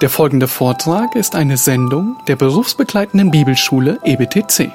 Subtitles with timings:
[0.00, 4.72] Der folgende Vortrag ist eine Sendung der berufsbegleitenden Bibelschule EBTC.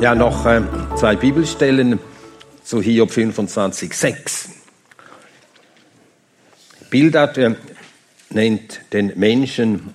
[0.00, 0.60] Ja, noch äh,
[0.96, 1.98] zwei Bibelstellen
[2.62, 4.50] zu Hiob 25,6.
[6.90, 7.54] Bildert äh,
[8.30, 9.94] nennt den Menschen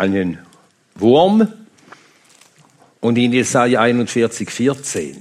[0.00, 0.38] einen
[0.96, 1.46] Wurm
[3.00, 5.18] und in Jesaja 41,14.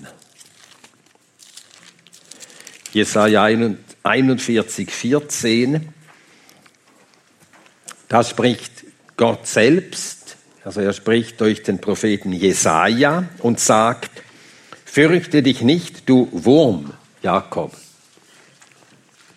[2.94, 5.82] Jesaja 41,14,
[8.08, 10.20] da spricht Gott selbst
[10.70, 14.12] also er spricht durch den Propheten Jesaja und sagt:
[14.86, 16.94] Fürchte dich nicht, du Wurm,
[17.24, 17.76] Jakob,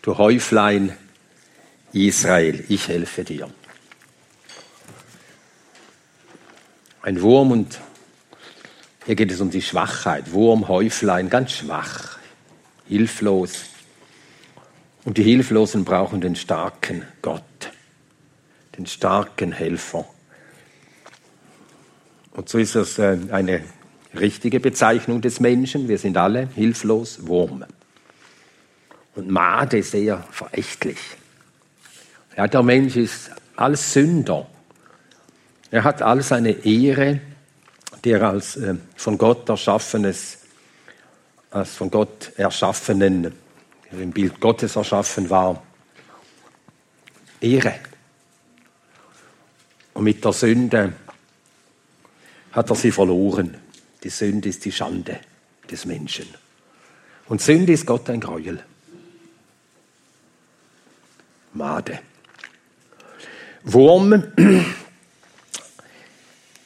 [0.02, 0.96] du Häuflein
[1.92, 3.48] Israel, ich helfe dir.
[7.02, 7.80] Ein Wurm und
[9.06, 10.30] hier geht es um die Schwachheit.
[10.30, 12.18] Wurm, Häuflein, ganz schwach,
[12.86, 13.64] hilflos.
[15.04, 17.42] Und die Hilflosen brauchen den starken Gott,
[18.78, 20.06] den starken Helfer.
[22.30, 23.64] Und so ist das äh, eine
[24.14, 25.88] richtige Bezeichnung des Menschen.
[25.88, 27.64] Wir sind alle hilflos Wurm.
[29.16, 30.98] Und Made sehr verächtlich.
[32.36, 34.46] Ja, der Mensch ist als Sünder.
[35.72, 37.18] Er hat all seine Ehre,
[38.04, 40.36] die er als äh, von Gott erschaffenes,
[41.50, 43.32] als von Gott erschaffenen,
[43.90, 45.62] im Bild Gottes erschaffen war,
[47.40, 47.74] Ehre.
[49.94, 50.92] Und mit der Sünde
[52.52, 53.56] hat er sie verloren.
[54.02, 55.20] Die Sünde ist die Schande
[55.70, 56.26] des Menschen.
[57.28, 58.62] Und Sünde ist Gott ein Gräuel.
[61.54, 61.98] Made.
[63.64, 64.22] Wurm.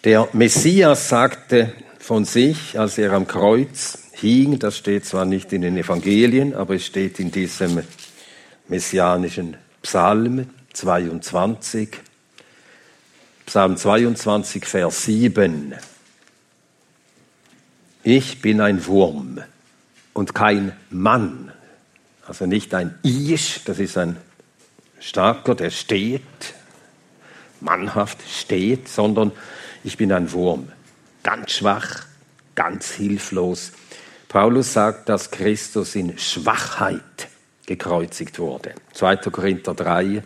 [0.06, 5.62] Der Messias sagte von sich, als er am Kreuz hing, das steht zwar nicht in
[5.62, 7.82] den Evangelien, aber es steht in diesem
[8.68, 11.88] messianischen Psalm 22,
[13.46, 15.74] Psalm 22, Vers 7.
[18.04, 19.40] Ich bin ein Wurm
[20.12, 21.50] und kein Mann.
[22.28, 24.18] Also nicht ein Isch, das ist ein
[25.00, 26.22] starker, der steht,
[27.60, 29.32] mannhaft steht, sondern
[29.86, 30.72] ich bin ein Wurm.
[31.22, 32.06] Ganz schwach,
[32.56, 33.70] ganz hilflos.
[34.28, 37.28] Paulus sagt, dass Christus in Schwachheit
[37.66, 38.74] gekreuzigt wurde.
[38.94, 39.16] 2.
[39.16, 40.24] Korinther 3,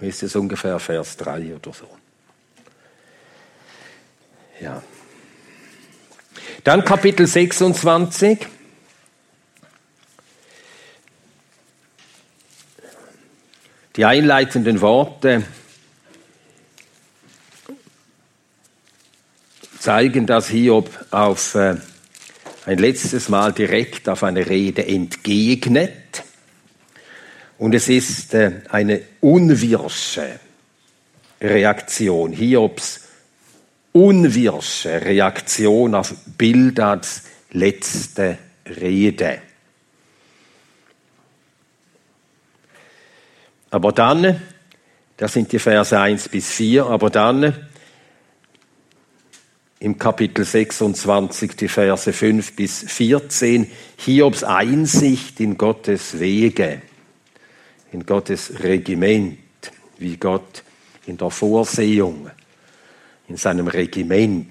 [0.00, 1.88] ist es ungefähr Vers 3 oder so.
[4.60, 4.82] Ja.
[6.64, 8.48] Dann Kapitel 26.
[13.94, 15.44] Die einleitenden Worte
[19.88, 21.76] zeigen, dass Hiob auf äh,
[22.66, 26.24] ein letztes Mal direkt auf eine Rede entgegnet.
[27.56, 30.40] Und es ist äh, eine unwirsche
[31.40, 33.00] Reaktion, Hiobs
[33.92, 37.22] unwirsche Reaktion auf Bildads
[37.52, 39.38] letzte Rede.
[43.70, 44.42] Aber dann,
[45.16, 47.68] das sind die Verse 1 bis 4, aber dann
[49.80, 56.82] im Kapitel 26 die Verse 5 bis 14, Hiobs Einsicht in Gottes Wege
[57.92, 59.38] in Gottes Regiment,
[59.98, 60.62] wie Gott
[61.06, 62.30] in der Vorsehung,
[63.28, 64.48] in seinem Regiment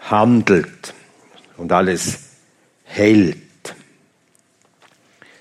[0.00, 0.94] handelt
[1.56, 2.18] und alles
[2.84, 3.38] hält.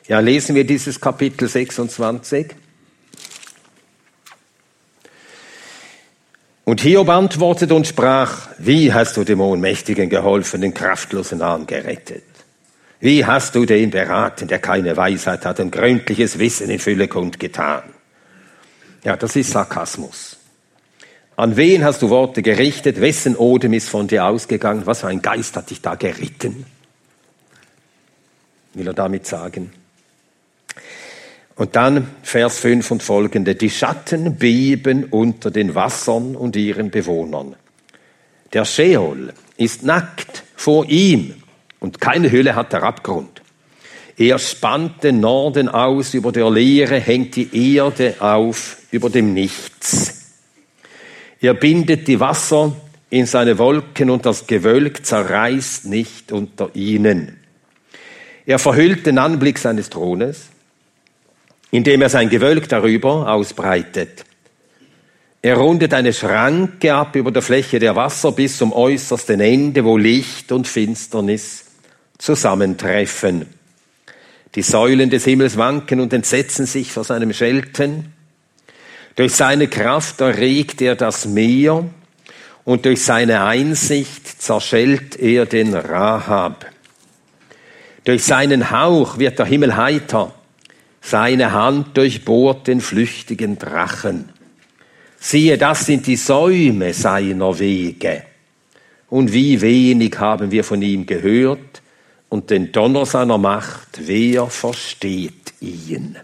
[0.07, 2.55] Ja, lesen wir dieses Kapitel 26.
[6.65, 12.23] Und Hiob antwortete und sprach, wie hast du dem Ohnmächtigen geholfen, den kraftlosen Arm gerettet?
[13.01, 17.83] Wie hast du den beraten, der keine Weisheit hat und gründliches Wissen in Fülle kundgetan?
[19.03, 20.37] Ja, das ist Sarkasmus.
[21.35, 23.01] An wen hast du Worte gerichtet?
[23.01, 24.85] Wessen Odem ist von dir ausgegangen?
[24.85, 26.65] Was für ein Geist hat dich da geritten?
[28.73, 29.71] Will er damit sagen?
[31.55, 33.55] Und dann Vers 5 und folgende.
[33.55, 37.55] Die Schatten beben unter den Wassern und ihren Bewohnern.
[38.53, 41.35] Der Sheol ist nackt vor ihm
[41.79, 43.41] und keine Hülle hat der Abgrund.
[44.17, 50.31] Er spannt den Norden aus über der Leere, hängt die Erde auf über dem Nichts.
[51.41, 52.75] Er bindet die Wasser
[53.09, 57.39] in seine Wolken und das Gewölk zerreißt nicht unter ihnen.
[58.45, 60.49] Er verhüllt den Anblick seines Thrones,
[61.73, 64.25] indem er sein Gewölk darüber ausbreitet.
[65.41, 69.97] Er rundet eine Schranke ab über der Fläche der Wasser bis zum äußersten Ende, wo
[69.97, 71.65] Licht und Finsternis
[72.19, 73.47] zusammentreffen.
[74.53, 78.13] Die Säulen des Himmels wanken und entsetzen sich vor seinem Schelten.
[79.15, 81.85] Durch seine Kraft erregt er das Meer
[82.65, 86.67] und durch seine Einsicht zerschellt er den Rahab.
[88.03, 90.35] Durch seinen Hauch wird der Himmel heiter,
[91.03, 94.29] seine Hand durchbohrt den flüchtigen Drachen.
[95.19, 98.23] Siehe, das sind die Säume seiner Wege.
[99.09, 101.81] Und wie wenig haben wir von ihm gehört
[102.29, 106.17] und den Donner seiner Macht, wer versteht ihn?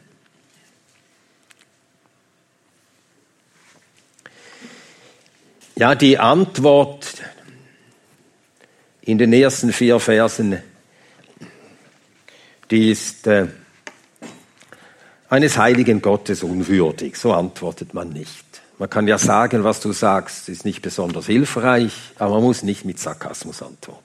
[5.76, 7.22] Ja, die Antwort
[9.02, 10.62] in den ersten vier Versen,
[12.72, 13.48] die ist äh,
[15.30, 17.16] eines heiligen Gottes unwürdig.
[17.16, 18.46] So antwortet man nicht.
[18.80, 22.86] Man kann ja sagen, was du sagst, ist nicht besonders hilfreich, aber man muss nicht
[22.86, 24.04] mit Sarkasmus antworten.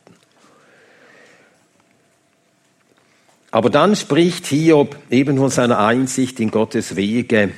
[3.52, 7.52] Aber dann spricht Hiob eben von seiner Einsicht in Gottes Wege.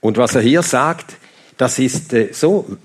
[0.00, 1.16] Und was er hier sagt,
[1.56, 2.76] das ist äh, so,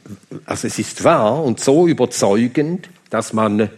[0.45, 3.71] also es ist wahr und so überzeugend, dass man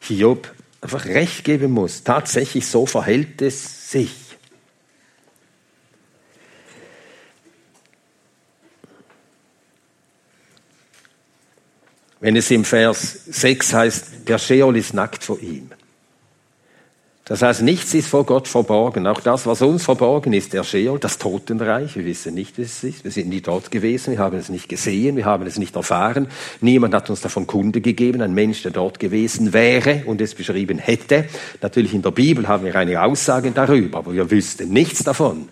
[0.00, 0.52] Hiob
[0.82, 2.04] einfach recht geben muss.
[2.04, 4.25] Tatsächlich so verhält es sich.
[12.26, 15.70] Wenn es im Vers 6 heißt, der Sheol ist nackt vor ihm.
[17.24, 19.06] Das heißt, nichts ist vor Gott verborgen.
[19.06, 21.94] Auch das, was uns verborgen ist, der Sheol, das Totenreich.
[21.94, 23.04] Wir wissen nicht, wie es ist.
[23.04, 24.10] Wir sind nie dort gewesen.
[24.10, 25.14] Wir haben es nicht gesehen.
[25.14, 26.26] Wir haben es nicht erfahren.
[26.60, 28.20] Niemand hat uns davon Kunde gegeben.
[28.20, 31.26] Ein Mensch, der dort gewesen wäre und es beschrieben hätte.
[31.62, 35.48] Natürlich in der Bibel haben wir einige Aussagen darüber, aber wir wüssten nichts davon.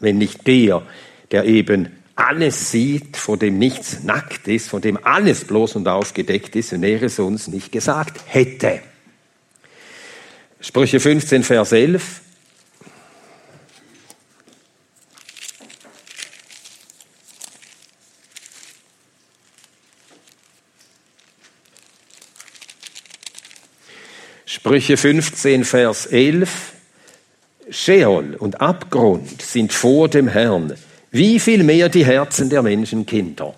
[0.00, 0.82] Wenn nicht der,
[1.30, 6.54] der eben alles sieht, vor dem nichts nackt ist, von dem alles bloß und aufgedeckt
[6.56, 8.80] ist, wenn er es uns nicht gesagt hätte.
[10.60, 12.20] Sprüche 15, Vers 11.
[24.46, 26.72] Sprüche 15, Vers 11.
[27.70, 30.74] Sheol und Abgrund sind vor dem Herrn,
[31.14, 33.54] wie viel mehr die Herzen der Menschenkinder.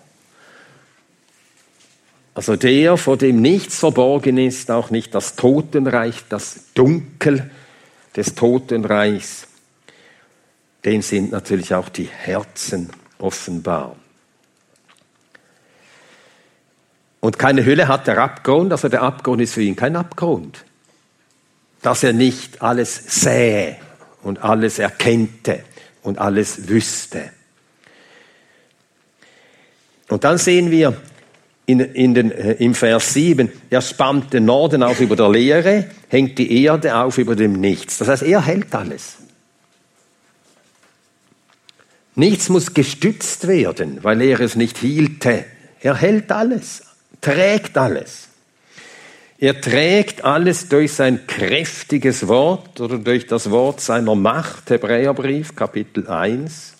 [2.35, 7.49] Also der, vor dem nichts verborgen ist, auch nicht das Totenreich, das Dunkel
[8.15, 9.47] des Totenreichs,
[10.85, 13.95] dem sind natürlich auch die Herzen offenbar.
[17.21, 20.63] Und keine Hülle hat der Abgrund, also der Abgrund ist für ihn kein Abgrund.
[21.81, 23.77] Dass er nicht alles sähe
[24.21, 25.63] und alles erkennte
[26.03, 27.31] und alles wüsste.
[30.09, 30.95] Und dann sehen wir,
[31.65, 35.85] in, in den, äh, im Vers 7, er spannt den Norden auf über der Leere,
[36.07, 37.97] hängt die Erde auf über dem Nichts.
[37.97, 39.17] Das heißt, er hält alles.
[42.15, 45.45] Nichts muss gestützt werden, weil er es nicht hielte.
[45.81, 46.83] Er hält alles,
[47.21, 48.29] trägt alles.
[49.37, 54.69] Er trägt alles durch sein kräftiges Wort oder durch das Wort seiner Macht.
[54.71, 56.76] Hebräerbrief, Kapitel 1.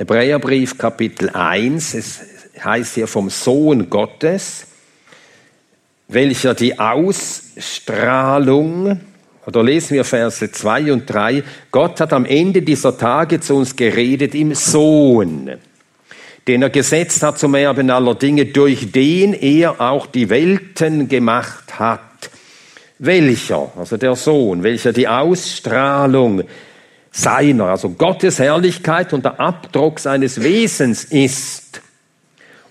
[0.00, 2.20] Hebräerbrief Kapitel 1, es
[2.64, 4.64] heißt hier vom Sohn Gottes,
[6.08, 7.58] welcher die Ausstrahlung,
[9.44, 13.76] oder lesen wir Verse 2 und 3, Gott hat am Ende dieser Tage zu uns
[13.76, 15.50] geredet im Sohn,
[16.48, 21.78] den er gesetzt hat zum Erben aller Dinge, durch den er auch die Welten gemacht
[21.78, 22.00] hat.
[22.98, 26.44] Welcher, also der Sohn, welcher die Ausstrahlung
[27.10, 31.80] seiner, also Gottes Herrlichkeit und der Abdruck seines Wesens ist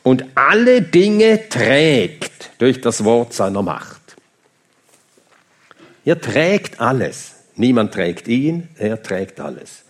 [0.03, 4.00] und alle Dinge trägt durch das Wort seiner Macht.
[6.05, 7.36] Er trägt alles.
[7.55, 9.84] Niemand trägt ihn, er trägt alles.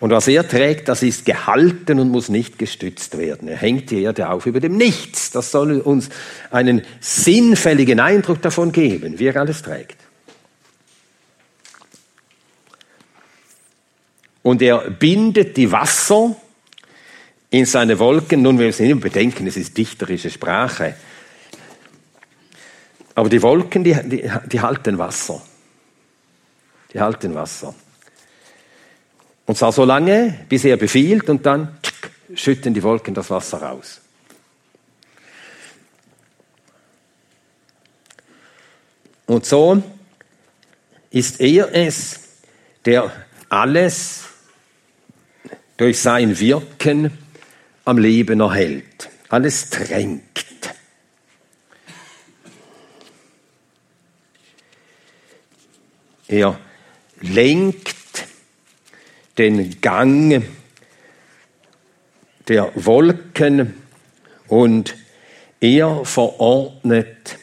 [0.00, 3.48] Und was er trägt, das ist gehalten und muss nicht gestützt werden.
[3.48, 5.30] Er hängt die Erde auf über dem Nichts.
[5.30, 6.08] Das soll uns
[6.50, 9.96] einen sinnfälligen Eindruck davon geben, wie er alles trägt.
[14.48, 16.34] Und er bindet die Wasser
[17.50, 18.40] in seine Wolken.
[18.40, 20.94] Nun, wir müssen immer bedenken, es ist dichterische Sprache.
[23.14, 25.42] Aber die Wolken, die, die, die halten Wasser.
[26.94, 27.74] Die halten Wasser.
[29.44, 33.60] Und zwar so lange, bis er befiehlt und dann tsk, schütten die Wolken das Wasser
[33.60, 34.00] raus.
[39.26, 39.82] Und so
[41.10, 42.20] ist er es,
[42.86, 43.12] der
[43.50, 44.27] alles
[45.78, 47.16] durch sein Wirken
[47.86, 50.22] am Leben erhält, alles drängt.
[56.26, 56.60] Er
[57.20, 57.96] lenkt
[59.38, 60.44] den Gang
[62.48, 63.74] der Wolken
[64.48, 64.94] und
[65.60, 67.38] er verordnet,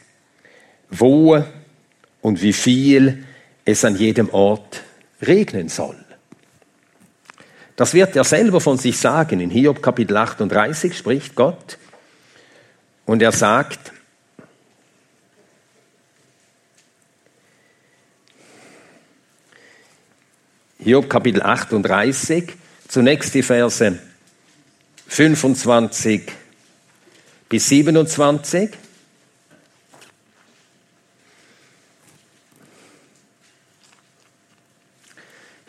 [0.90, 1.44] wo
[2.22, 3.26] und wie viel
[3.64, 4.84] es an jedem Ort
[5.22, 6.05] regnen soll.
[7.76, 9.40] Das wird er selber von sich sagen.
[9.40, 11.78] In Hiob Kapitel 38 spricht Gott
[13.06, 13.92] und er sagt,
[20.80, 22.54] Hiob Kapitel 38,
[22.88, 24.00] zunächst die Verse
[25.08, 26.32] 25
[27.50, 28.85] bis 27.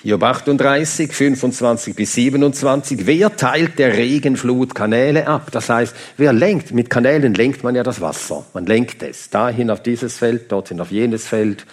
[0.06, 3.06] Hiob 38, 25 bis 27.
[3.08, 5.48] Wer teilt der Regenflut Kanäle ab?
[5.50, 6.70] Das heißt, wer lenkt?
[6.70, 8.46] Mit Kanälen lenkt man ja das Wasser.
[8.54, 9.30] Man lenkt es.
[9.30, 11.66] Dahin auf dieses Feld, dorthin auf jenes Feld.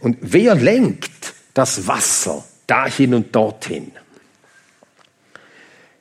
[0.00, 3.92] Und wer lenkt das Wasser dahin und dorthin.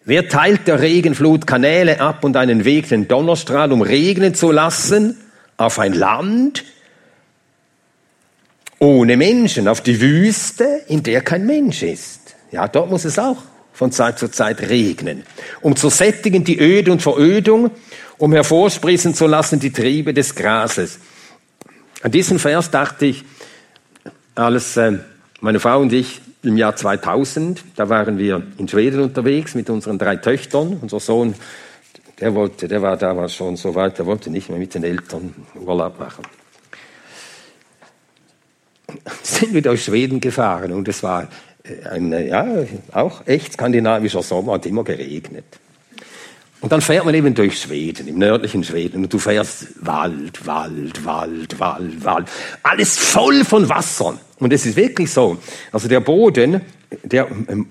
[0.06, 5.18] Wer teilt der Regenflut Kanäle ab und einen Weg den Donnerstrahl, um regnen zu lassen
[5.58, 6.64] auf ein Land
[8.80, 12.36] ohne Menschen, auf die Wüste, in der kein Mensch ist?
[12.52, 13.38] Ja, dort muss es auch
[13.74, 15.24] von Zeit zu Zeit regnen,
[15.62, 17.72] um zu sättigen die Öde und Verödung,
[18.18, 21.00] um hervorsprießen zu lassen die Triebe des Grases.
[22.02, 23.24] An diesen Vers dachte ich,
[24.36, 25.00] alles äh,
[25.42, 29.98] meine Frau und ich im Jahr 2000, da waren wir in Schweden unterwegs mit unseren
[29.98, 30.78] drei Töchtern.
[30.82, 31.36] Unser Sohn,
[32.20, 35.34] der wollte, der war damals schon so weit, der wollte nicht mehr mit den Eltern
[35.56, 36.24] Urlaub machen.
[39.24, 41.28] Sind wir durch Schweden gefahren und es war
[41.64, 42.46] äh, ein, ja,
[42.92, 45.46] auch echt skandinavischer Sommer, hat immer geregnet.
[46.60, 51.06] Und dann fährt man eben durch Schweden, im nördlichen Schweden, und du fährst Wald, Wald,
[51.06, 52.28] Wald, Wald, Wald.
[52.64, 54.18] Alles voll von Wasser.
[54.40, 55.38] Und es ist wirklich so.
[55.72, 56.62] Also der Boden,
[57.04, 57.68] der ähm,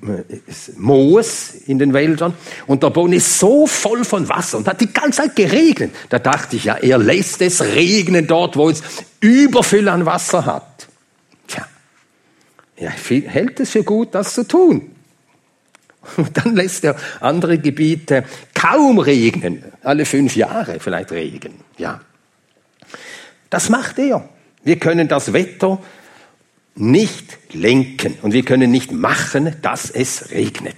[0.47, 2.35] ist Moos in den Wäldern,
[2.69, 5.91] und der Boden ist so voll von Wasser und hat die ganze Zeit geregnet.
[6.09, 8.83] Da dachte ich ja, er lässt es regnen dort, wo es
[9.21, 10.86] Überfüll an Wasser hat.
[12.77, 14.91] Er hält es für gut, das zu tun.
[16.17, 19.65] Und dann lässt er andere Gebiete kaum regnen.
[19.83, 21.55] Alle fünf Jahre vielleicht Regen.
[21.79, 22.01] Ja.
[23.51, 24.29] Das macht er.
[24.63, 25.81] Wir können das Wetter
[26.75, 30.77] nicht lenken und wir können nicht machen, dass es regnet.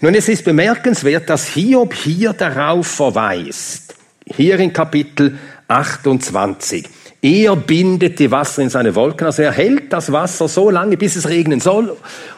[0.00, 3.94] Nun, es ist bemerkenswert, dass Hiob hier darauf verweist.
[4.24, 6.88] Hier in Kapitel 28.
[7.26, 11.16] Er bindet die Wasser in seine Wolken, also er hält das Wasser so lange, bis
[11.16, 11.96] es regnen soll.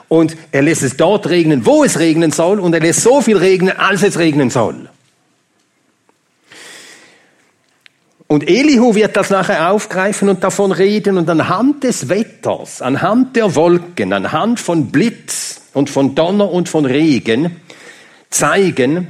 [0.08, 2.58] Und er lässt es dort regnen, wo es regnen soll.
[2.58, 4.88] Und er lässt so viel regnen, als es regnen soll.
[8.28, 13.54] Und Elihu wird das nachher aufgreifen und davon reden und anhand des Wetters, anhand der
[13.56, 17.56] Wolken, anhand von Blitz und von Donner und von Regen
[18.30, 19.08] zeigen,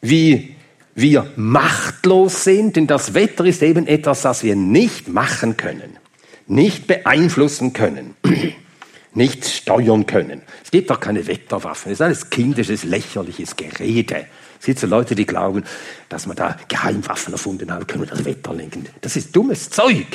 [0.00, 0.55] wie
[0.96, 5.98] wir machtlos sind, denn das Wetter ist eben etwas, das wir nicht machen können,
[6.46, 8.16] nicht beeinflussen können,
[9.12, 10.40] nicht steuern können.
[10.64, 14.26] Es gibt doch keine Wetterwaffen, es ist alles kindisches, lächerliches Gerede.
[14.58, 15.64] Es gibt so Leute, die glauben,
[16.08, 18.86] dass man da Geheimwaffen erfunden haben, können wir das Wetter lenken.
[19.02, 20.06] Das ist dummes Zeug.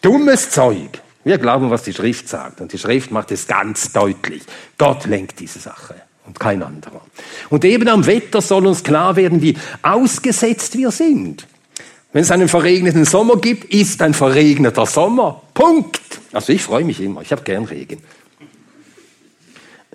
[0.00, 1.02] Dummes Zeug.
[1.24, 2.62] Wir glauben, was die Schrift sagt.
[2.62, 4.44] Und die Schrift macht es ganz deutlich.
[4.78, 7.00] Gott lenkt diese Sache und kein anderer.
[7.48, 11.46] Und eben am Wetter soll uns klar werden, wie ausgesetzt wir sind.
[12.12, 15.42] Wenn es einen verregneten Sommer gibt, ist ein verregneter Sommer.
[15.54, 16.20] Punkt.
[16.32, 17.22] Also ich freue mich immer.
[17.22, 18.02] Ich habe gern Regen.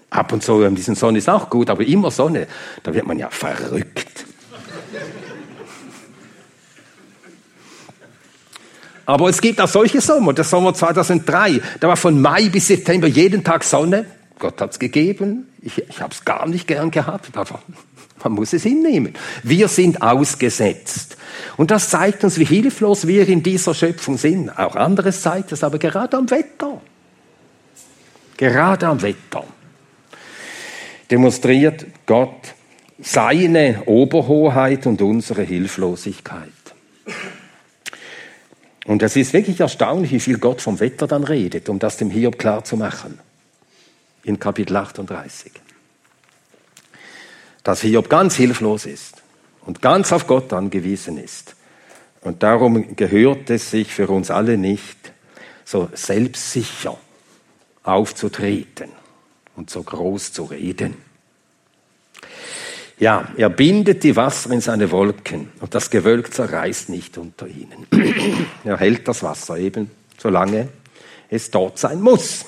[0.10, 2.48] Ab und zu ein bisschen Sonne ist auch gut, aber immer Sonne,
[2.84, 4.26] da wird man ja verrückt.
[9.06, 10.34] Aber es gibt auch solche Sommer.
[10.34, 14.06] Der Sommer 2003, da war von Mai bis September jeden Tag Sonne.
[14.44, 15.48] Gott hat es gegeben.
[15.62, 17.62] Ich, ich habe es gar nicht gern gehabt, aber
[18.22, 19.14] man muss es hinnehmen.
[19.42, 21.16] Wir sind ausgesetzt.
[21.56, 24.50] Und das zeigt uns, wie hilflos wir in dieser Schöpfung sind.
[24.50, 26.82] Auch anderes zeigt es, aber gerade am Wetter.
[28.36, 29.46] Gerade am Wetter
[31.10, 32.54] demonstriert Gott
[33.00, 36.50] seine Oberhoheit und unsere Hilflosigkeit.
[38.88, 42.10] Und es ist wirklich erstaunlich, wie viel Gott vom Wetter dann redet, um das dem
[42.10, 43.20] Hiob klar zu machen
[44.24, 45.52] in Kapitel 38.
[47.64, 49.22] Dass Hiob ganz hilflos ist
[49.62, 51.56] und ganz auf Gott angewiesen ist.
[52.22, 54.98] Und darum gehört es sich für uns alle nicht,
[55.66, 56.98] so selbstsicher
[57.84, 58.90] aufzutreten
[59.56, 60.96] und so groß zu reden.
[63.00, 67.88] Ja, er bindet die Wasser in seine Wolken und das Gewölk zerreißt nicht unter ihnen.
[68.64, 70.70] er hält das Wasser eben, solange
[71.30, 72.46] es dort sein muss.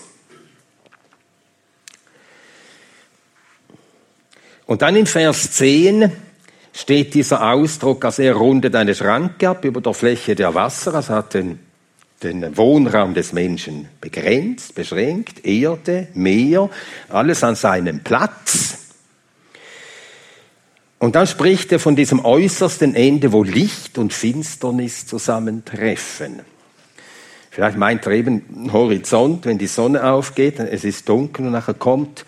[4.65, 6.11] Und dann in Vers 10
[6.73, 11.13] steht dieser Ausdruck, also er rundet eine Schranke ab über der Fläche der Wasser, also
[11.13, 11.59] hat den,
[12.23, 16.69] den Wohnraum des Menschen begrenzt, beschränkt, Erde, Meer,
[17.09, 18.79] alles an seinem Platz.
[20.97, 26.41] Und dann spricht er von diesem äußersten Ende, wo Licht und Finsternis zusammentreffen.
[27.51, 32.25] Vielleicht meint er eben Horizont, wenn die Sonne aufgeht, es ist dunkel und nachher kommt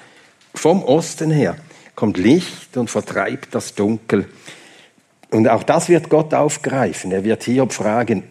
[0.53, 1.57] vom Osten her
[1.97, 4.29] kommt Licht und vertreibt das Dunkel.
[5.31, 7.11] Und auch das wird Gott aufgreifen.
[7.11, 8.23] Er wird Hiob fragen,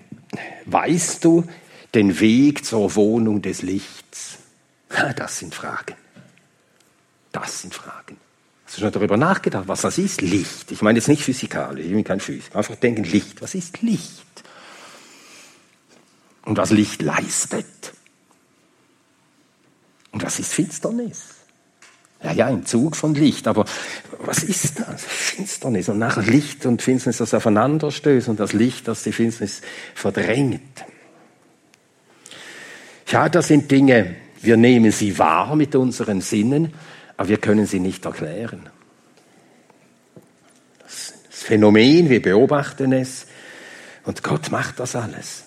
[0.66, 1.44] weißt du
[1.92, 4.38] den Weg zur Wohnung des Lichts?
[5.16, 5.96] Das sind Fragen.
[7.32, 8.16] Das sind Fragen.
[8.64, 10.20] Hast du schon darüber nachgedacht, was das ist?
[10.20, 10.70] Licht.
[10.70, 12.58] Ich meine jetzt nicht physikalisch, ich bin kein Physiker.
[12.58, 13.42] Einfach denken, Licht.
[13.42, 14.44] Was ist Licht?
[16.44, 17.66] Und was Licht leistet.
[20.12, 21.36] Und was ist Finsternis?
[22.26, 23.64] Ja, ja, ein Zug von Licht, aber
[24.18, 25.04] was ist das?
[25.04, 29.62] Finsternis und nachher Licht und Finsternis, das aufeinander stößt und das Licht, das die Finsternis
[29.94, 30.84] verdrängt.
[33.06, 36.74] Ja, das sind Dinge, wir nehmen sie wahr mit unseren Sinnen,
[37.16, 38.68] aber wir können sie nicht erklären.
[40.82, 43.28] Das Phänomen, wir beobachten es
[44.02, 45.45] und Gott macht das alles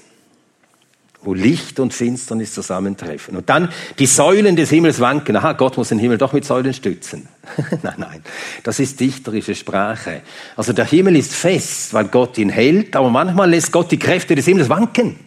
[1.22, 3.36] wo Licht und Finsternis zusammentreffen.
[3.36, 5.36] Und dann die Säulen des Himmels wanken.
[5.36, 7.28] Aha, Gott muss den Himmel doch mit Säulen stützen.
[7.84, 8.24] nein, nein,
[8.64, 10.22] das ist dichterische Sprache.
[10.56, 14.36] Also der Himmel ist fest, weil Gott ihn hält, aber manchmal lässt Gott die Kräfte
[14.36, 15.20] des Himmels wanken.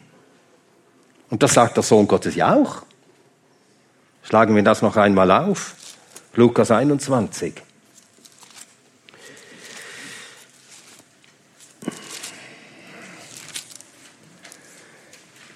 [1.29, 2.83] Und das sagt der Sohn Gottes ja auch.
[4.23, 5.75] Schlagen wir das noch einmal auf.
[6.35, 7.55] Lukas 21.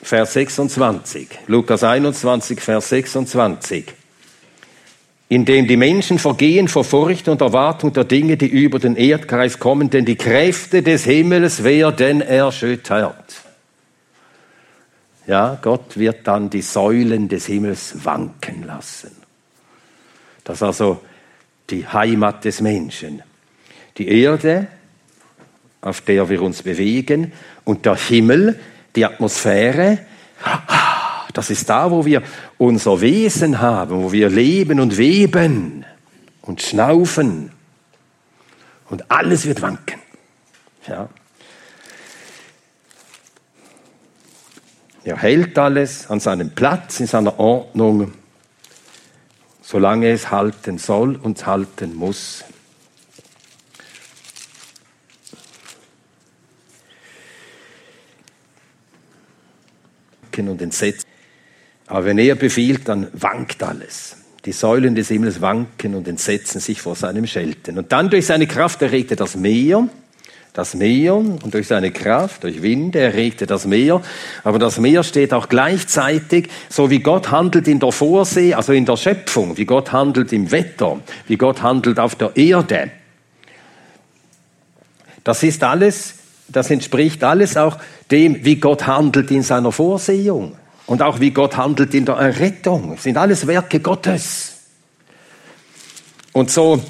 [0.07, 1.27] Vers 26.
[1.49, 3.87] Lukas 21, Vers 26.
[5.29, 9.90] Indem die Menschen vergehen vor Furcht und Erwartung der Dinge, die über den Erdkreis kommen,
[9.90, 13.42] denn die Kräfte des Himmels werden erschüttert.
[15.27, 19.11] Ja, Gott wird dann die Säulen des Himmels wanken lassen.
[20.45, 21.01] Das ist also
[21.69, 23.25] die Heimat des Menschen.
[23.99, 24.69] Die Erde,
[25.81, 27.33] auf der wir uns bewegen,
[27.64, 28.61] und der Himmel,
[28.96, 29.98] die Atmosphäre,
[31.32, 32.22] das ist da, wo wir
[32.56, 35.85] unser Wesen haben, wo wir leben und weben
[36.42, 37.52] und schnaufen.
[38.88, 40.00] Und alles wird wanken.
[40.88, 41.09] Ja.
[45.04, 48.12] Er hält alles an seinem Platz, in seiner Ordnung,
[49.61, 52.44] solange es halten soll und halten muss.
[60.37, 61.07] Wanken und entsetzen.
[61.87, 64.16] Aber wenn er befiehlt, dann wankt alles.
[64.44, 67.79] Die Säulen des Himmels wanken und entsetzen sich vor seinem Schelten.
[67.79, 69.88] Und dann durch seine Kraft erregte das Meer,
[70.53, 74.01] das Meer und durch seine Kraft, durch Winde erregte das Meer.
[74.42, 78.87] Aber das Meer steht auch gleichzeitig, so wie Gott handelt in der Vorsee, also in
[78.87, 82.90] der Schöpfung, wie Gott handelt im Wetter, wie Gott handelt auf der Erde.
[85.25, 86.15] Das ist alles
[86.48, 87.78] das entspricht alles auch
[88.11, 90.56] dem, wie Gott handelt in seiner Vorsehung
[90.87, 92.92] und auch wie Gott handelt in der Errettung.
[92.92, 94.52] Das sind alles Werke Gottes.
[96.32, 96.82] Und so,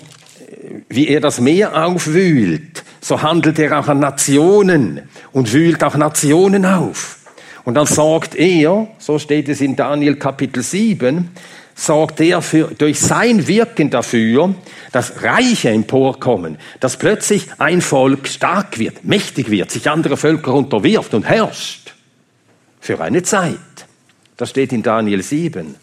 [0.88, 6.66] wie er das Meer aufwühlt, so handelt er auch an Nationen und wühlt auch Nationen
[6.66, 7.18] auf.
[7.64, 11.30] Und dann sorgt er, so steht es in Daniel Kapitel 7,
[11.76, 14.54] sorgt er für, durch sein Wirken dafür,
[14.92, 21.12] dass Reiche emporkommen, dass plötzlich ein Volk stark wird, mächtig wird, sich andere Völker unterwirft
[21.12, 21.94] und herrscht.
[22.80, 23.58] Für eine Zeit.
[24.38, 25.76] Das steht in Daniel 7.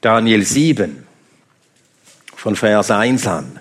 [0.00, 1.06] Daniel 7
[2.34, 3.60] von Vers 1 an.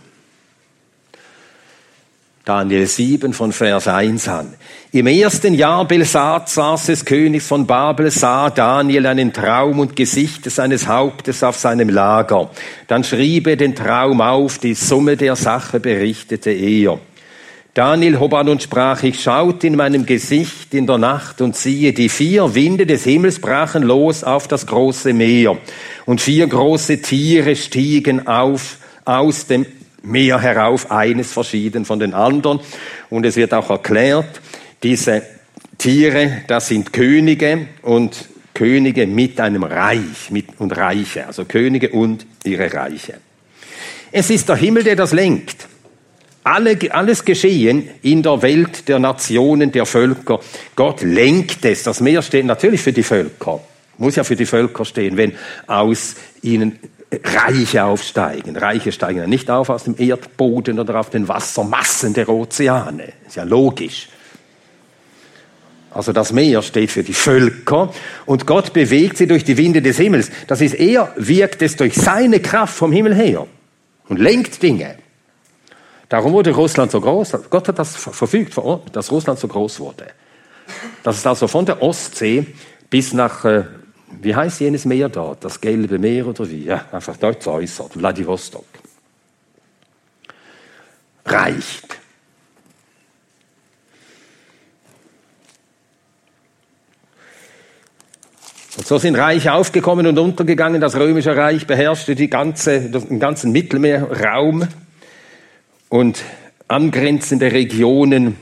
[2.51, 4.53] Daniel 7 von Vers 1 an.
[4.91, 10.85] Im ersten Jahr Belsazars des Königs von Babel sah Daniel einen Traum und Gesichte seines
[10.85, 12.49] Hauptes auf seinem Lager.
[12.87, 16.99] Dann schrieb er den Traum auf, die Summe der Sache berichtete er.
[17.73, 21.93] Daniel hob an und sprach, ich schaute in meinem Gesicht in der Nacht und siehe,
[21.93, 25.57] die vier Winde des Himmels brachen los auf das große Meer
[26.05, 29.65] und vier große Tiere stiegen auf aus dem
[30.03, 32.59] Meer herauf, eines verschieden von den anderen.
[33.09, 34.41] Und es wird auch erklärt,
[34.81, 35.21] diese
[35.77, 42.25] Tiere, das sind Könige und Könige mit einem Reich mit, und Reiche, also Könige und
[42.43, 43.15] ihre Reiche.
[44.11, 45.67] Es ist der Himmel, der das lenkt.
[46.43, 50.39] Alle, alles Geschehen in der Welt der Nationen, der Völker,
[50.75, 51.83] Gott lenkt es.
[51.83, 53.61] Das Meer steht natürlich für die Völker.
[53.97, 55.33] Muss ja für die Völker stehen, wenn
[55.67, 56.79] aus ihnen
[57.11, 58.55] Reiche aufsteigen.
[58.55, 63.13] Reiche steigen ja nicht auf aus dem Erdboden oder auf den Wassermassen der Ozeane.
[63.27, 64.07] Ist ja logisch.
[65.93, 67.93] Also das Meer steht für die Völker
[68.25, 70.31] und Gott bewegt sie durch die Winde des Himmels.
[70.47, 73.45] Das ist er wirkt es durch seine Kraft vom Himmel her
[74.07, 74.95] und lenkt Dinge.
[76.07, 77.37] Darum wurde Russland so groß.
[77.49, 78.53] Gott hat das verfügt,
[78.93, 80.07] dass Russland so groß wurde.
[81.03, 82.45] Das ist also von der Ostsee
[82.89, 83.63] bis nach, äh,
[84.21, 85.43] wie heißt jenes Meer dort?
[85.43, 86.65] Das Gelbe Meer oder wie?
[86.65, 88.65] Ja, einfach dort äußert, Vladivostok.
[91.25, 92.01] Reicht.
[98.77, 100.81] Und so sind Reiche aufgekommen und untergegangen.
[100.81, 104.67] Das römische Reich beherrschte die ganze, den ganzen Mittelmeerraum
[105.89, 106.23] und
[106.67, 108.37] angrenzende Regionen.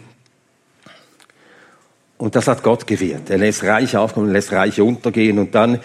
[2.20, 3.30] Und das hat Gott gewährt.
[3.30, 5.40] Er lässt Reich aufkommen, lässt Reich untergehen.
[5.40, 5.80] Und dann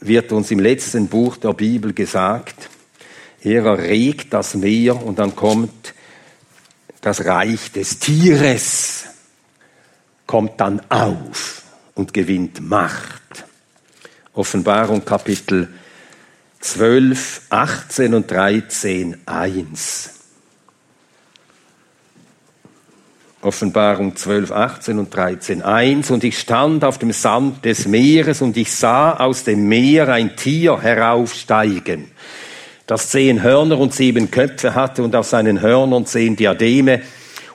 [0.00, 2.70] wird uns im letzten Buch der Bibel gesagt,
[3.42, 5.92] er erregt das Meer und dann kommt
[7.02, 9.04] das Reich des Tieres,
[10.26, 11.62] kommt dann auf
[11.94, 13.44] und gewinnt Macht.
[14.32, 15.68] Offenbarung Kapitel
[16.60, 20.17] 12, 18 und 13, 1.
[23.40, 26.10] Offenbarung 12, 18 und 13, 1.
[26.10, 30.34] Und ich stand auf dem Sand des Meeres und ich sah aus dem Meer ein
[30.34, 32.10] Tier heraufsteigen,
[32.86, 37.02] das zehn Hörner und sieben Köpfe hatte und auf seinen Hörnern zehn Diademe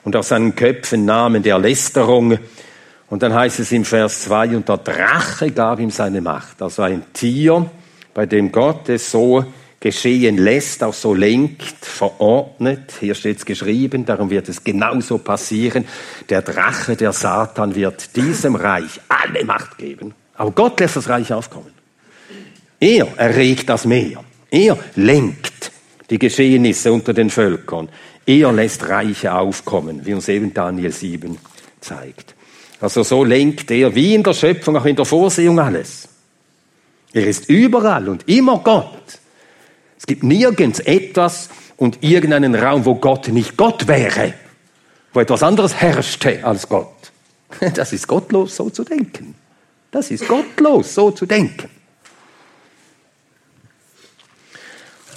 [0.04, 2.38] und auf seinen Köpfen Namen der Lästerung.
[3.10, 6.62] Und dann heißt es im Vers 2, und der Drache gab ihm seine Macht.
[6.62, 7.70] Also ein Tier,
[8.14, 9.44] bei dem Gott es so
[9.84, 12.94] geschehen lässt, auch so lenkt, verordnet.
[13.00, 15.84] Hier steht es geschrieben, darum wird es genauso passieren.
[16.30, 20.14] Der Drache, der Satan, wird diesem Reich alle Macht geben.
[20.36, 21.70] Aber Gott lässt das Reich aufkommen.
[22.80, 24.24] Er erregt das Meer.
[24.50, 25.70] Er lenkt
[26.08, 27.90] die Geschehnisse unter den Völkern.
[28.24, 31.36] Er lässt Reiche aufkommen, wie uns eben Daniel 7
[31.80, 32.34] zeigt.
[32.80, 36.08] Also so lenkt er wie in der Schöpfung, auch in der Vorsehung alles.
[37.12, 39.20] Er ist überall und immer Gott.
[40.04, 44.34] Es gibt nirgends etwas und irgendeinen Raum, wo Gott nicht Gott wäre,
[45.14, 46.88] wo etwas anderes herrschte als Gott.
[47.74, 49.34] Das ist gottlos, so zu denken.
[49.90, 51.70] Das ist gottlos, so zu denken.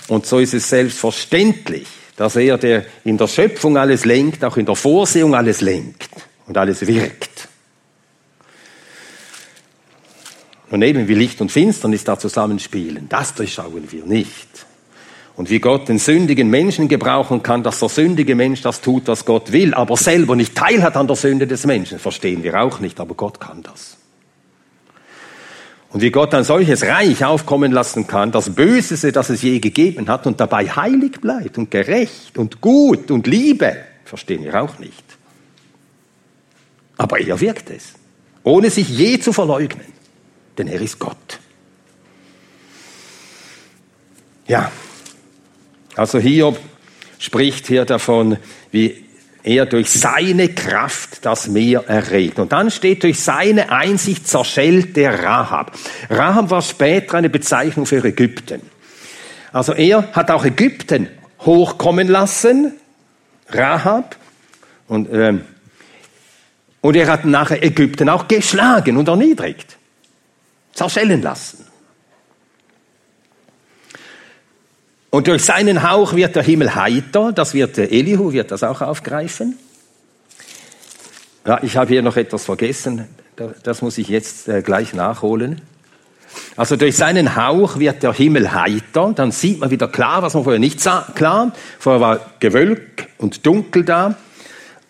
[0.07, 4.65] Und so ist es selbstverständlich, dass er, der in der Schöpfung alles lenkt, auch in
[4.65, 6.11] der Vorsehung alles lenkt
[6.45, 7.49] und alles wirkt.
[10.69, 14.66] Und eben wie Licht und Finsternis da zusammenspielen, das durchschauen wir nicht
[15.37, 19.23] und wie Gott den sündigen Menschen gebrauchen kann, dass der sündige Mensch das tut, was
[19.23, 22.79] Gott will, aber selber nicht teil hat an der Sünde des Menschen, verstehen wir auch
[22.79, 23.97] nicht, aber Gott kann das.
[25.89, 30.09] Und wie Gott ein solches Reich aufkommen lassen kann, das Böseste, das es je gegeben
[30.09, 35.05] hat, und dabei heilig bleibt und gerecht und gut und Liebe, verstehen wir auch nicht.
[36.97, 37.93] Aber er wirkt es,
[38.43, 39.85] ohne sich je zu verleugnen,
[40.57, 41.39] denn er ist Gott.
[44.47, 44.71] Ja,
[45.97, 46.59] also Hiob
[47.19, 48.37] spricht hier davon,
[48.71, 49.03] wie
[49.43, 52.37] er durch seine Kraft das Meer erregt.
[52.39, 55.71] Und dann steht, durch seine Einsicht zerschellt der Rahab.
[56.09, 58.61] Rahab war später eine Bezeichnung für Ägypten.
[59.53, 61.07] Also er hat auch Ägypten
[61.39, 62.73] hochkommen lassen,
[63.49, 64.17] Rahab,
[64.87, 65.41] und, ähm,
[66.81, 69.77] und er hat nachher Ägypten auch geschlagen und erniedrigt,
[70.73, 71.66] zerschellen lassen.
[75.09, 78.81] Und durch seinen Hauch wird der Himmel heiter, das wird der Elihu, wird das auch
[78.81, 79.57] aufgreifen.
[81.45, 83.07] Ja, ich habe hier noch etwas vergessen,
[83.63, 85.61] das muss ich jetzt äh, gleich nachholen.
[86.57, 90.43] Also durch seinen Hauch wird der Himmel heiter, dann sieht man wieder klar, was man
[90.43, 91.53] vorher nicht sah, klar.
[91.79, 94.15] Vorher war Gewölk und dunkel da,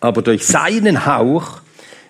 [0.00, 1.60] aber durch seinen Hauch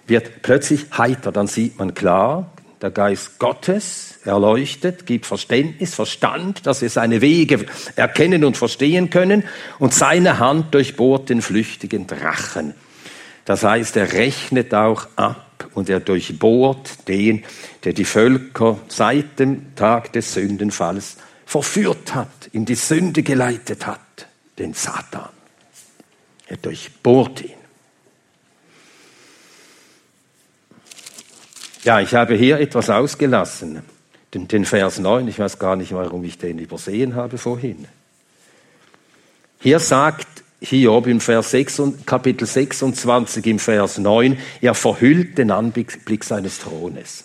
[0.07, 6.83] wird plötzlich heiter, dann sieht man klar, der Geist Gottes erleuchtet, gibt Verständnis, Verstand, dass
[6.83, 9.45] wir seine Wege erkennen und verstehen können
[9.79, 12.75] und seine Hand durchbohrt den flüchtigen Drachen.
[13.45, 17.45] Das heißt, er rechnet auch ab und er durchbohrt den,
[17.85, 24.01] der die Völker seit dem Tag des Sündenfalls verführt hat, in die Sünde geleitet hat,
[24.59, 25.31] den Satan.
[26.47, 27.58] Er durchbohrt ihn.
[31.88, 33.81] Ja, ich habe hier etwas ausgelassen,
[34.35, 35.27] den, den Vers 9.
[35.27, 37.87] Ich weiß gar nicht, warum ich den übersehen habe vorhin.
[39.59, 40.27] Hier sagt
[40.61, 47.24] Hiob im Vers 6, Kapitel 26 im Vers 9, er verhüllt den Anblick seines Thrones.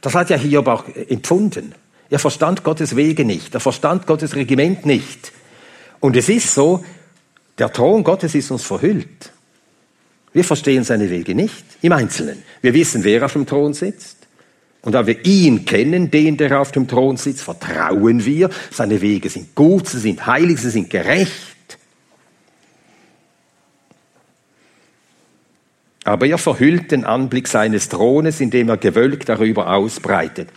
[0.00, 1.74] Das hat ja Hiob auch empfunden.
[2.08, 3.52] Er verstand Gottes Wege nicht.
[3.52, 5.32] Er verstand Gottes Regiment nicht.
[6.00, 6.82] Und es ist so,
[7.58, 9.31] der Thron Gottes ist uns verhüllt.
[10.32, 12.42] Wir verstehen seine Wege nicht im Einzelnen.
[12.62, 14.16] Wir wissen, wer auf dem Thron sitzt.
[14.80, 18.50] Und da wir ihn kennen, den, der auf dem Thron sitzt, vertrauen wir.
[18.70, 21.78] Seine Wege sind gut, sie sind heilig, sie sind gerecht.
[26.04, 30.48] Aber er verhüllt den Anblick seines Thrones, indem er gewölkt darüber ausbreitet.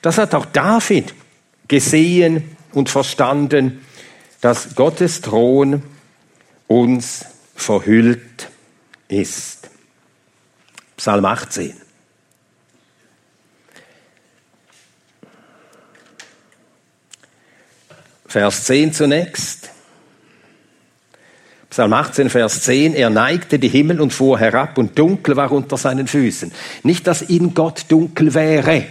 [0.00, 1.14] Das hat auch David
[1.68, 3.80] gesehen und verstanden,
[4.40, 5.82] dass Gottes Thron
[6.66, 8.48] uns verhüllt
[9.08, 9.70] ist.
[10.96, 11.74] Psalm 18.
[18.26, 19.70] Vers 10 zunächst.
[21.70, 25.76] Psalm 18, Vers 10, er neigte die Himmel und fuhr herab und dunkel war unter
[25.76, 26.50] seinen Füßen.
[26.82, 28.86] Nicht, dass in Gott dunkel wäre,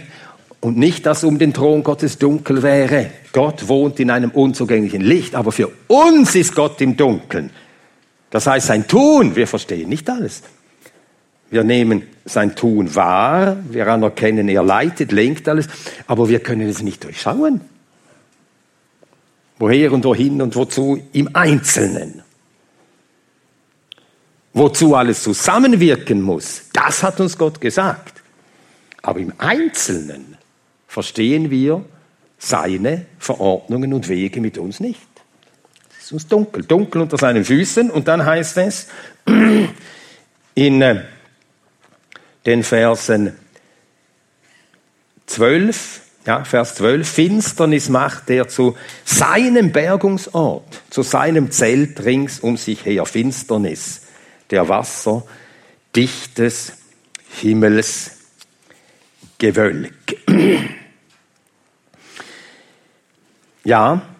[0.60, 3.10] und nicht, dass um den Thron Gottes dunkel wäre.
[3.32, 7.50] Gott wohnt in einem unzugänglichen Licht, aber für uns ist Gott im Dunkeln.
[8.36, 10.42] Das heißt, sein Tun, wir verstehen nicht alles.
[11.48, 15.68] Wir nehmen sein Tun wahr, wir anerkennen, er leitet, lenkt alles,
[16.06, 17.62] aber wir können es nicht durchschauen.
[19.58, 22.22] Woher und wohin und wozu im Einzelnen.
[24.52, 28.22] Wozu alles zusammenwirken muss, das hat uns Gott gesagt.
[29.00, 30.36] Aber im Einzelnen
[30.86, 31.86] verstehen wir
[32.36, 35.15] seine Verordnungen und Wege mit uns nicht.
[36.06, 37.90] Es ist dunkel, dunkel unter seinen Füßen.
[37.90, 38.86] Und dann heißt es
[40.54, 41.02] in äh,
[42.46, 43.32] den Versen
[45.26, 52.56] 12, ja, Vers 12, Finsternis macht er zu seinem Bergungsort, zu seinem Zelt rings um
[52.56, 53.04] sich her.
[53.04, 54.02] Finsternis
[54.50, 55.24] der Wasser,
[55.96, 56.74] dichtes
[57.40, 59.92] Himmelsgewölk.
[63.64, 64.15] Ja,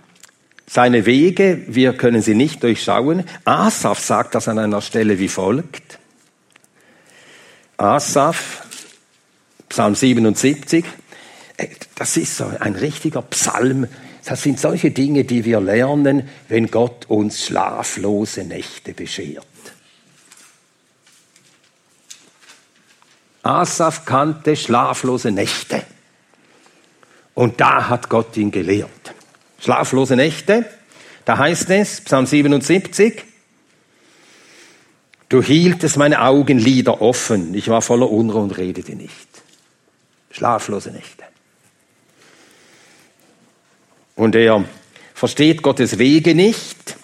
[0.66, 3.24] seine Wege, wir können sie nicht durchschauen.
[3.44, 5.98] Asaf sagt das an einer Stelle wie folgt.
[7.76, 8.64] Asaf,
[9.68, 10.84] Psalm 77,
[11.56, 13.86] äh, das ist so ein richtiger Psalm.
[14.24, 19.46] Das sind solche Dinge, die wir lernen, wenn Gott uns schlaflose Nächte beschert.
[23.42, 25.82] Asaf kannte schlaflose Nächte.
[27.34, 29.15] Und da hat Gott ihn gelehrt.
[29.58, 30.64] Schlaflose Nächte.
[31.24, 33.24] Da heißt es, Psalm 77,
[35.28, 39.28] du hieltest meine Augenlider offen, ich war voller Unruhe und redete nicht.
[40.30, 41.24] Schlaflose Nächte.
[44.14, 44.64] Und er
[45.14, 46.96] versteht Gottes Wege nicht.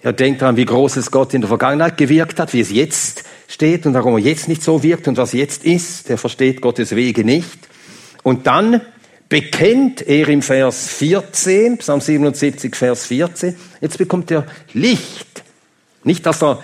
[0.00, 3.24] Er denkt daran, wie groß es Gott in der Vergangenheit gewirkt hat, wie es jetzt
[3.48, 6.08] steht und warum er jetzt nicht so wirkt und was jetzt ist.
[6.10, 7.58] Er versteht Gottes Wege nicht.
[8.22, 8.80] Und dann
[9.28, 15.42] bekennt er im Vers 14, Psalm 77, Vers 14, jetzt bekommt er Licht.
[16.04, 16.62] Nicht, dass er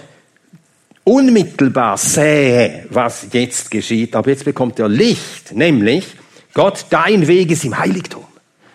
[1.05, 6.07] unmittelbar sähe, was jetzt geschieht, aber jetzt bekommt er Licht, nämlich
[6.55, 8.25] Gott, dein Weg ist im Heiligtum.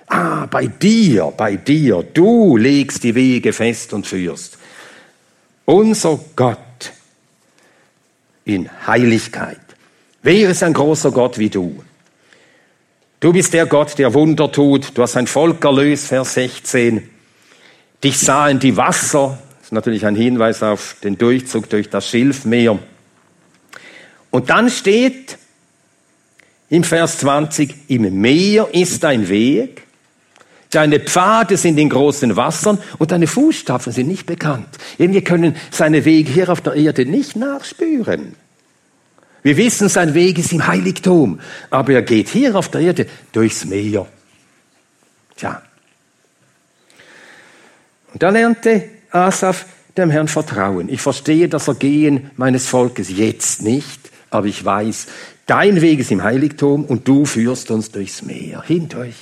[0.07, 4.57] Ah, bei dir, bei dir, du legst die Wege fest und führst.
[5.65, 6.57] Unser Gott
[8.45, 9.59] in Heiligkeit.
[10.23, 11.83] Wer ist ein großer Gott wie du?
[13.19, 14.95] Du bist der Gott, der Wunder tut.
[14.95, 17.09] Du hast ein Volk erlöst, Vers 16.
[18.03, 19.39] Dich sahen die Wasser.
[19.57, 22.77] Das ist natürlich ein Hinweis auf den Durchzug durch das Schilfmeer.
[24.29, 25.39] Und dann steht
[26.69, 29.87] im Vers 20, im Meer ist ein Weg,
[30.69, 34.67] Deine Pfade sind in großen Wassern und deine Fußstapfen sind nicht bekannt.
[34.97, 38.35] Wir können seine Wege hier auf der Erde nicht nachspüren.
[39.47, 43.63] Wir wissen, sein Weg ist im Heiligtum, aber er geht hier auf der Erde durchs
[43.63, 44.05] Meer.
[45.37, 45.61] Tja.
[48.11, 50.89] Und da lernte Asaf dem Herrn vertrauen.
[50.89, 55.07] Ich verstehe das Ergehen meines Volkes jetzt nicht, aber ich weiß,
[55.45, 59.15] dein Weg ist im Heiligtum und du führst uns durchs Meer, hindurch.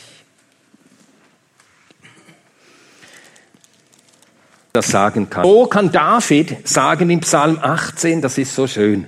[4.73, 5.45] das sagen kann.
[5.45, 9.07] So kann David sagen im Psalm 18, das ist so schön,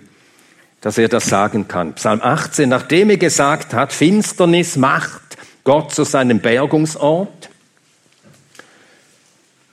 [0.87, 1.95] dass er das sagen kann.
[1.95, 5.21] Psalm 18, nachdem er gesagt hat, Finsternis macht
[5.65, 7.49] Gott zu seinem Bergungsort.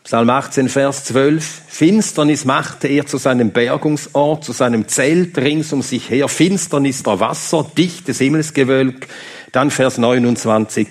[0.02, 1.62] Psalm 18, Vers 12.
[1.68, 6.26] Finsternis machte er zu seinem Bergungsort, zu seinem Zelt rings um sich her.
[6.26, 9.06] Finsternis der Wasser, dichtes Himmelsgewölk.
[9.52, 10.88] Dann Vers 29.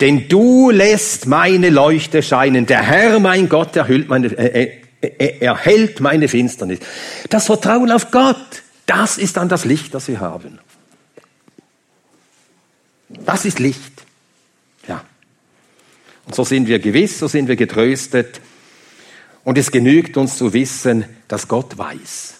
[0.00, 2.64] Denn du lässt meine Leuchte scheinen.
[2.64, 4.70] Der Herr, mein Gott, erhüllt meine, äh,
[5.02, 6.78] äh, erhält meine Finsternis.
[7.28, 10.58] Das Vertrauen auf Gott, das ist dann das Licht, das wir haben.
[13.08, 13.92] Das ist Licht.
[14.88, 15.04] Ja.
[16.24, 18.40] Und so sind wir gewiss, so sind wir getröstet.
[19.44, 22.34] Und es genügt uns zu wissen, dass Gott weiß.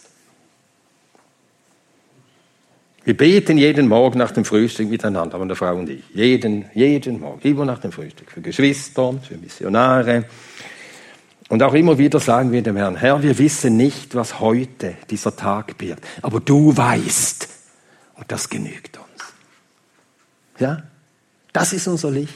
[3.05, 6.03] Wir beten jeden Morgen nach dem Frühstück miteinander, meine Frau und ich.
[6.13, 8.33] Jeden, jeden Morgen, immer nach dem Frühstück.
[8.33, 10.25] Für Geschwister, für Missionare.
[11.49, 15.37] Und auch immer wieder sagen wir dem Herrn, Herr, wir wissen nicht, was heute dieser
[15.37, 16.05] Tag birgt.
[16.23, 17.49] Aber du weißt.
[18.15, 19.25] Und das genügt uns.
[20.59, 20.83] Ja?
[21.53, 22.35] Das ist unser Licht.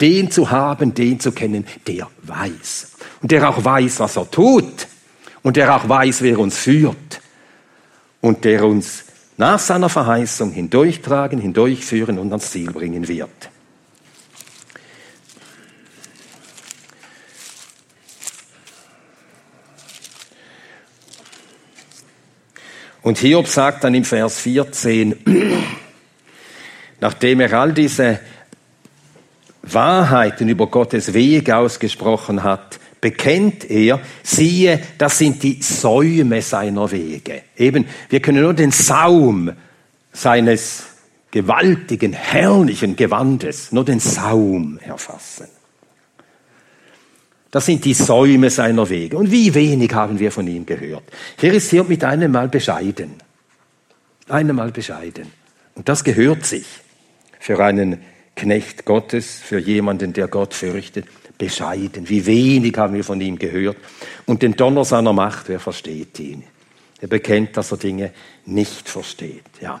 [0.00, 4.86] Den zu haben, den zu kennen, der weiß und der auch weiß, was er tut
[5.42, 7.20] und der auch weiß, wer uns führt
[8.20, 9.04] und der uns
[9.36, 13.50] nach seiner Verheißung hindurchtragen, hindurchführen und ans Ziel bringen wird.
[23.08, 25.16] Und Hiob sagt dann im Vers 14,
[27.00, 28.20] nachdem er all diese
[29.62, 37.44] Wahrheiten über Gottes Weg ausgesprochen hat, bekennt er, siehe, das sind die Säume seiner Wege.
[37.56, 39.52] Eben, wir können nur den Saum
[40.12, 40.84] seines
[41.30, 45.48] gewaltigen, herrlichen Gewandes, nur den Saum erfassen.
[47.50, 49.16] Das sind die Säume seiner Wege.
[49.16, 51.04] Und wie wenig haben wir von ihm gehört.
[51.38, 53.14] Hier ist Hiob mit einem Mal bescheiden.
[54.28, 55.32] Einem Mal bescheiden.
[55.74, 56.66] Und das gehört sich
[57.40, 58.02] für einen
[58.36, 61.06] Knecht Gottes, für jemanden, der Gott fürchtet
[61.38, 62.08] bescheiden.
[62.08, 63.78] Wie wenig haben wir von ihm gehört.
[64.26, 66.44] Und den Donner seiner Macht, wer versteht ihn?
[67.00, 68.12] Er bekennt, dass er Dinge
[68.44, 69.44] nicht versteht.
[69.60, 69.80] Ja.